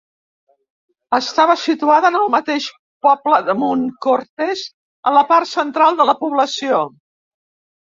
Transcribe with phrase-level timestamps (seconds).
[1.17, 2.69] Estava situada en el mateix
[3.09, 4.65] poble de Montcortès,
[5.11, 6.83] a la part central de la població.